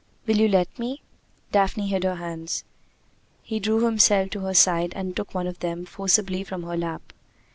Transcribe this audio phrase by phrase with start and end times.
[0.25, 1.03] "Will you let me?"
[1.51, 2.63] Daphne hid her hands.
[3.43, 7.13] He drew himself to her side and took one of them forcibly from her lap.